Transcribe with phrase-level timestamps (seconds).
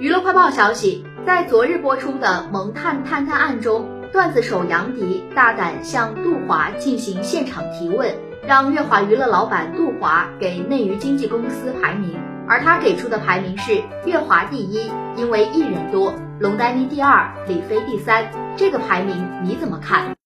[0.00, 8.14] 娱乐快报消息，在昨日播出的《萌探探探案》中，段子手杨迪大胆向杜华进行现场提问，
[8.46, 12.16] 让乐华娱乐老板杜华给内娱经纪公司排名，
[12.46, 18.24] 而他给出的排名是乐华第一，因为艺人多；龙丹妮第二，李飞第三。
[18.56, 20.17] 这个排名你怎么看？